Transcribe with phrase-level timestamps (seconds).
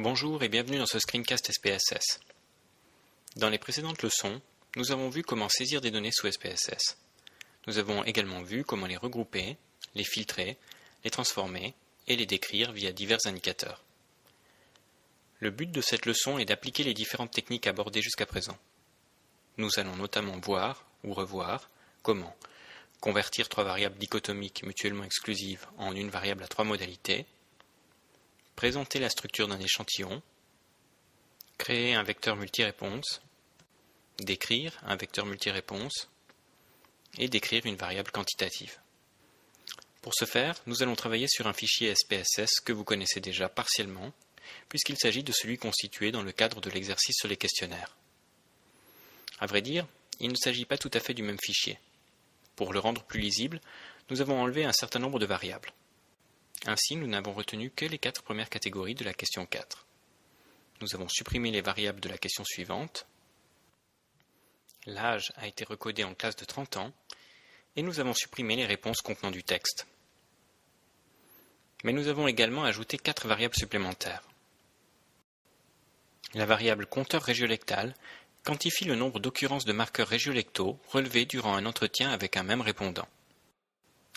[0.00, 2.20] Bonjour et bienvenue dans ce screencast SPSS.
[3.34, 4.40] Dans les précédentes leçons,
[4.76, 6.98] nous avons vu comment saisir des données sous SPSS.
[7.66, 9.56] Nous avons également vu comment les regrouper,
[9.96, 10.56] les filtrer,
[11.02, 11.74] les transformer
[12.06, 13.82] et les décrire via divers indicateurs.
[15.40, 18.56] Le but de cette leçon est d'appliquer les différentes techniques abordées jusqu'à présent.
[19.56, 21.70] Nous allons notamment voir ou revoir
[22.04, 22.36] comment
[23.00, 27.26] convertir trois variables dichotomiques mutuellement exclusives en une variable à trois modalités,
[28.58, 30.20] présenter la structure d'un échantillon,
[31.58, 33.22] créer un vecteur multiréponse,
[34.18, 36.10] décrire un vecteur multiréponse
[37.18, 38.80] et décrire une variable quantitative.
[40.02, 44.12] Pour ce faire, nous allons travailler sur un fichier SPSS que vous connaissez déjà partiellement,
[44.68, 47.96] puisqu'il s'agit de celui constitué dans le cadre de l'exercice sur les questionnaires.
[49.38, 49.86] À vrai dire,
[50.18, 51.78] il ne s'agit pas tout à fait du même fichier.
[52.56, 53.60] Pour le rendre plus lisible,
[54.10, 55.72] nous avons enlevé un certain nombre de variables.
[56.68, 59.86] Ainsi, nous n'avons retenu que les quatre premières catégories de la question 4.
[60.82, 63.06] Nous avons supprimé les variables de la question suivante.
[64.84, 66.92] L'âge a été recodé en classe de 30 ans,
[67.74, 69.86] et nous avons supprimé les réponses contenant du texte.
[71.84, 74.28] Mais nous avons également ajouté quatre variables supplémentaires.
[76.34, 77.94] La variable compteur régiolectal
[78.44, 83.08] quantifie le nombre d'occurrences de marqueurs régiolectaux relevés durant un entretien avec un même répondant.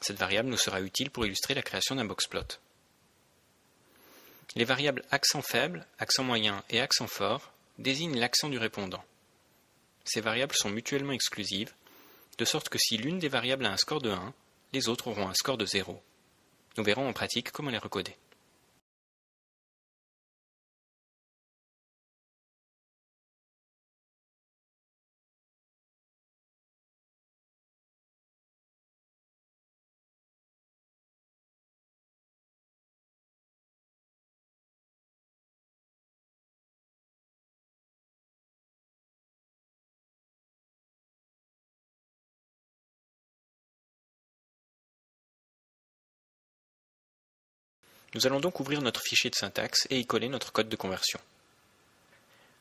[0.00, 2.58] Cette variable nous sera utile pour illustrer la création d'un boxplot.
[4.54, 9.04] Les variables accent faible, accent moyen et accent fort désignent l'accent du répondant.
[10.04, 11.74] Ces variables sont mutuellement exclusives,
[12.38, 14.34] de sorte que si l'une des variables a un score de 1,
[14.72, 16.00] les autres auront un score de 0.
[16.76, 18.16] Nous verrons en pratique comment les recoder.
[48.14, 51.20] Nous allons donc ouvrir notre fichier de syntaxe et y coller notre code de conversion.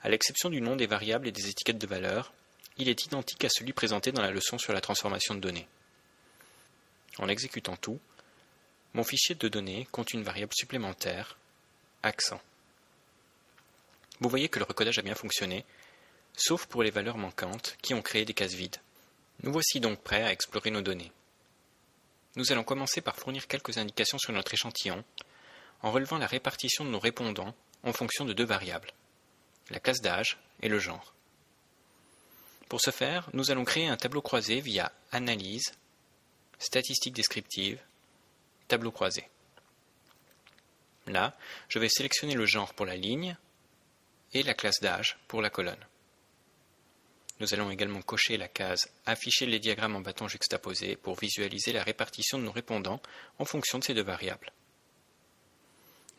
[0.02, 2.34] À l'exception du nom des variables et des étiquettes de valeur,
[2.78, 5.68] il est identique à celui présenté dans la leçon sur la transformation de données.
[7.18, 8.00] En exécutant tout,
[8.94, 11.38] mon fichier de données compte une variable supplémentaire,
[12.04, 12.42] accent.
[14.20, 15.66] Vous voyez que le recodage a bien fonctionné,
[16.36, 18.78] sauf pour les valeurs manquantes qui ont créé des cases vides.
[19.44, 21.12] Nous voici donc prêts à explorer nos données.
[22.36, 25.04] Nous allons commencer par fournir quelques indications sur notre échantillon
[25.82, 28.92] en relevant la répartition de nos répondants en fonction de deux variables,
[29.70, 31.14] la classe d'âge et le genre.
[32.70, 35.74] Pour ce faire, nous allons créer un tableau croisé via Analyse,
[36.58, 37.80] Statistiques descriptives,
[38.68, 39.28] Tableau croisé.
[41.08, 41.38] Là,
[41.70, 43.38] je vais sélectionner le genre pour la ligne
[44.34, 45.86] et la classe d'âge pour la colonne.
[47.40, 51.84] Nous allons également cocher la case Afficher les diagrammes en bâton juxtaposé pour visualiser la
[51.84, 53.02] répartition de nos répondants
[53.40, 54.52] en fonction de ces deux variables.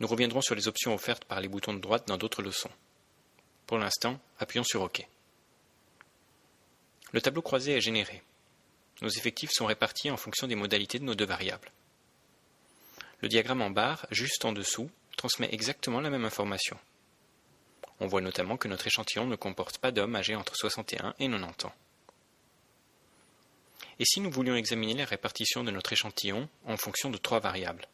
[0.00, 2.70] Nous reviendrons sur les options offertes par les boutons de droite dans d'autres leçons.
[3.66, 5.06] Pour l'instant, appuyons sur OK.
[7.12, 8.22] Le tableau croisé est généré.
[9.00, 11.70] Nos effectifs sont répartis en fonction des modalités de nos deux variables.
[13.20, 16.78] Le diagramme en barre, juste en dessous, transmet exactement la même information.
[18.00, 21.66] On voit notamment que notre échantillon ne comporte pas d'hommes âgés entre 61 et 90
[21.66, 21.72] ans.
[23.98, 27.88] Et si nous voulions examiner la répartition de notre échantillon en fonction de trois variables?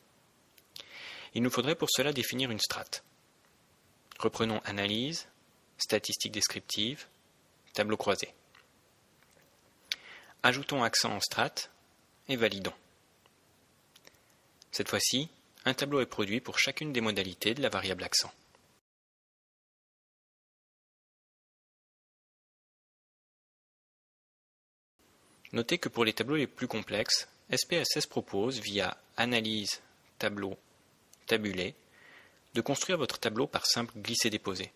[1.35, 3.05] Il nous faudrait pour cela définir une strate.
[4.19, 5.27] Reprenons analyse,
[5.79, 7.07] statistiques descriptives,
[7.73, 8.33] tableau croisé.
[10.43, 11.71] Ajoutons accent en strate
[12.29, 12.75] et validons.
[14.71, 15.29] Cette fois-ci,
[15.65, 18.33] un tableau est produit pour chacune des modalités de la variable accent.
[25.53, 29.83] Notez que pour les tableaux les plus complexes, SPSS propose, via Analyse,
[30.19, 30.57] Tableau
[31.27, 31.75] tabulé,
[32.55, 34.73] de construire votre tableau par simple glisser-déposer.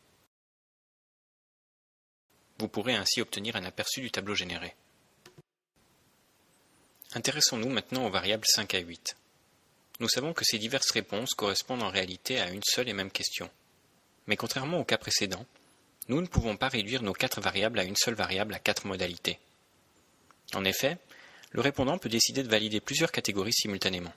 [2.58, 4.74] Vous pourrez ainsi obtenir un aperçu du tableau généré.
[7.14, 9.16] Intéressons-nous maintenant aux variables 5 à 8.
[10.00, 13.50] Nous savons que ces diverses réponses correspondent en réalité à une seule et même question.
[14.26, 15.46] Mais contrairement au cas précédent,
[16.08, 19.38] nous ne pouvons pas réduire nos quatre variables à une seule variable à quatre modalités.
[20.54, 20.98] En effet,
[21.52, 24.12] le répondant peut décider de valider plusieurs catégories simultanément.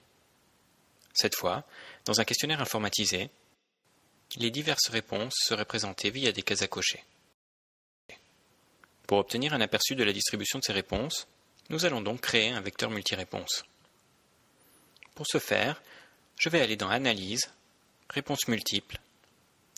[1.14, 1.66] Cette fois,
[2.06, 3.30] dans un questionnaire informatisé,
[4.38, 7.04] les diverses réponses seraient présentées via des cases à cocher.
[9.08, 11.28] Pour obtenir un aperçu de la distribution de ces réponses,
[11.70, 13.66] nous allons donc créer un vecteur multiréponse.
[15.16, 15.82] Pour ce faire,
[16.38, 17.52] je vais aller dans Analyse,
[18.10, 19.00] Réponses multiples,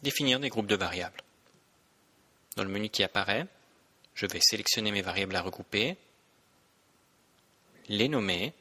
[0.04, 1.22] définir des groupes de variables.
[2.56, 3.46] Dans le menu qui apparaît,
[4.16, 5.98] je vais sélectionner mes variables à regrouper,
[7.90, 8.54] les nommer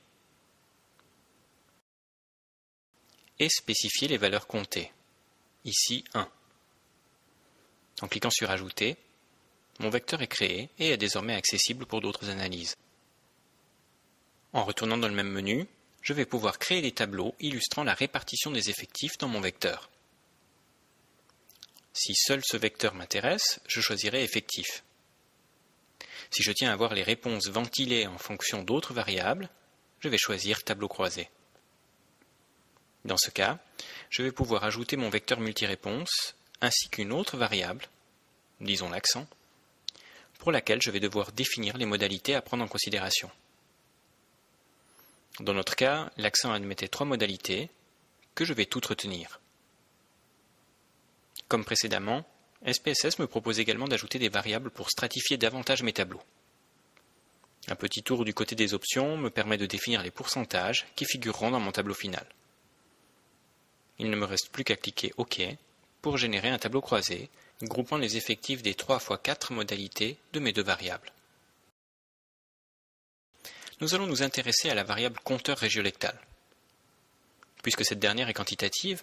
[3.41, 4.93] et spécifier les valeurs comptées.
[5.65, 6.29] Ici 1.
[8.03, 8.97] En cliquant sur Ajouter,
[9.81, 12.77] mon vecteur est créé et est désormais accessible pour d'autres analyses.
[14.53, 15.67] En retournant dans le même menu,
[16.03, 19.91] je vais pouvoir créer des tableaux illustrant la répartition des effectifs dans mon vecteur.
[21.93, 24.85] Si seul ce vecteur m'intéresse, je choisirai effectif.
[26.31, 29.49] Si je tiens à voir les réponses ventilées en fonction d'autres variables,
[30.01, 31.29] je vais choisir tableau croisé.
[33.05, 33.59] Dans ce cas,
[34.11, 37.89] je vais pouvoir ajouter mon vecteur multiréponse ainsi qu'une autre variable,
[38.61, 39.27] disons l'accent,
[40.39, 43.31] pour laquelle je vais devoir définir les modalités à prendre en considération.
[45.39, 47.71] Dans notre cas, l'accent admettait trois modalités
[48.35, 49.41] que je vais toutes retenir.
[51.49, 52.25] Comme précédemment,
[52.71, 56.23] SPSS me propose également d'ajouter des variables pour stratifier davantage mes tableaux.
[57.69, 61.51] Un petit tour du côté des options me permet de définir les pourcentages qui figureront
[61.51, 62.27] dans mon tableau final.
[64.01, 65.43] Il ne me reste plus qu'à cliquer OK
[66.01, 67.29] pour générer un tableau croisé
[67.63, 71.13] groupant les effectifs des 3 x 4 modalités de mes deux variables.
[73.83, 76.19] Nous allons nous intéresser à la variable compteur régiolectal.
[77.63, 79.03] Puisque cette dernière est quantitative,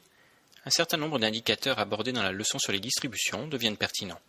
[0.66, 4.20] un certain nombre d'indicateurs abordés dans la leçon sur les distributions deviennent pertinents.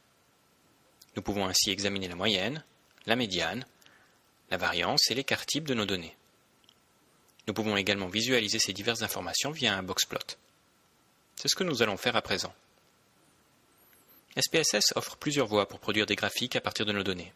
[1.17, 2.63] Nous pouvons ainsi examiner la moyenne,
[3.07, 3.65] la médiane,
[4.51, 6.15] la variance et l'écart type de nos données.
[7.47, 10.37] Nous pouvons également visualiser ces diverses informations via un boxplot.
[11.39, 12.53] C'est ce que nous allons faire à présent.
[14.37, 17.33] SPSS offre plusieurs voies pour produire des graphiques à partir de nos données.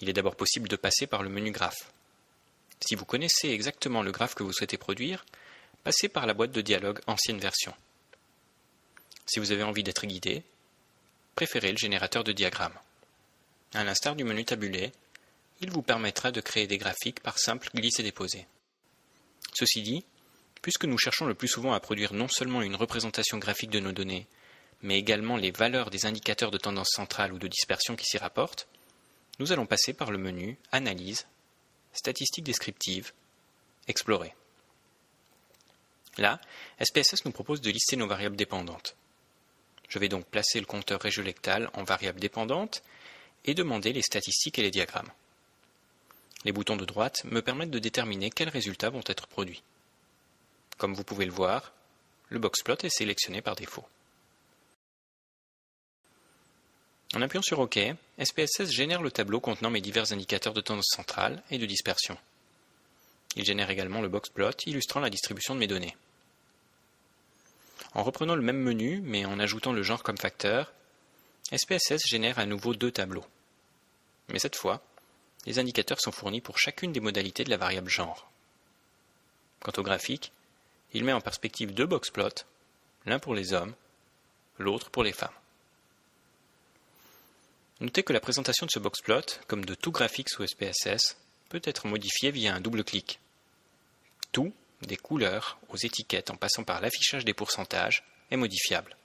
[0.00, 1.90] Il est d'abord possible de passer par le menu graphe.
[2.80, 5.24] Si vous connaissez exactement le graphe que vous souhaitez produire,
[5.82, 7.74] passez par la boîte de dialogue ancienne version.
[9.24, 10.42] Si vous avez envie d'être guidé,
[11.34, 12.78] préférez le générateur de diagrammes.
[13.72, 14.92] À l'instar du menu tabulé,
[15.62, 18.46] il vous permettra de créer des graphiques par simple glissé-déposé.
[19.54, 20.04] Ceci dit,
[20.64, 23.92] puisque nous cherchons le plus souvent à produire non seulement une représentation graphique de nos
[23.92, 24.26] données,
[24.80, 28.66] mais également les valeurs des indicateurs de tendance centrale ou de dispersion qui s'y rapportent,
[29.38, 31.26] nous allons passer par le menu Analyse,
[31.92, 33.12] Statistiques descriptives,
[33.88, 34.34] Explorer.
[36.16, 36.40] Là,
[36.82, 38.96] SPSS nous propose de lister nos variables dépendantes.
[39.90, 42.82] Je vais donc placer le compteur régiolectal en variable dépendante
[43.44, 45.12] et demander les statistiques et les diagrammes.
[46.46, 49.62] Les boutons de droite me permettent de déterminer quels résultats vont être produits.
[50.78, 51.72] Comme vous pouvez le voir,
[52.28, 53.84] le boxplot est sélectionné par défaut.
[57.14, 57.78] En appuyant sur OK,
[58.18, 62.18] SPSS génère le tableau contenant mes divers indicateurs de tendance centrale et de dispersion.
[63.36, 65.96] Il génère également le boxplot illustrant la distribution de mes données.
[67.94, 70.72] En reprenant le même menu, mais en ajoutant le genre comme facteur,
[71.52, 73.26] SPSS génère à nouveau deux tableaux.
[74.28, 74.82] Mais cette fois,
[75.46, 78.28] les indicateurs sont fournis pour chacune des modalités de la variable genre.
[79.60, 80.32] Quant au graphique,
[80.94, 82.44] il met en perspective deux boxplots,
[83.04, 83.74] l'un pour les hommes,
[84.58, 85.34] l'autre pour les femmes.
[87.80, 91.16] Notez que la présentation de ce boxplot, comme de tout graphique sous SPSS,
[91.48, 93.18] peut être modifiée via un double clic.
[94.32, 94.52] Tout,
[94.82, 98.96] des couleurs aux étiquettes en passant par l'affichage des pourcentages, est modifiable.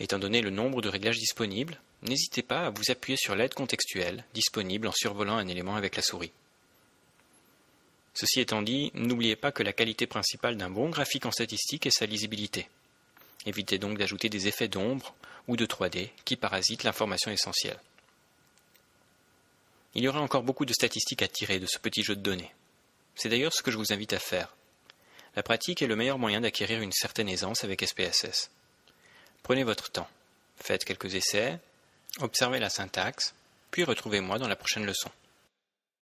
[0.00, 4.24] Étant donné le nombre de réglages disponibles, n'hésitez pas à vous appuyer sur l'aide contextuelle
[4.34, 6.32] disponible en survolant un élément avec la souris.
[8.14, 11.90] Ceci étant dit, n'oubliez pas que la qualité principale d'un bon graphique en statistique est
[11.90, 12.68] sa lisibilité.
[13.44, 15.14] Évitez donc d'ajouter des effets d'ombre
[15.48, 17.78] ou de 3D qui parasitent l'information essentielle.
[19.94, 22.52] Il y aurait encore beaucoup de statistiques à tirer de ce petit jeu de données.
[23.16, 24.54] C'est d'ailleurs ce que je vous invite à faire.
[25.36, 28.50] La pratique est le meilleur moyen d'acquérir une certaine aisance avec SPSS.
[29.42, 30.08] Prenez votre temps,
[30.56, 31.58] faites quelques essais,
[32.20, 33.34] observez la syntaxe,
[33.70, 35.10] puis retrouvez-moi dans la prochaine leçon.